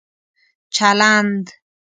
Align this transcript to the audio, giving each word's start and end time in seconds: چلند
چلند 0.73 1.45